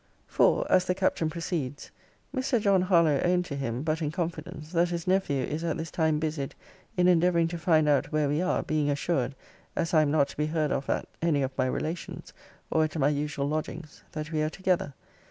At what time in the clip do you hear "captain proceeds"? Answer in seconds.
0.95-1.91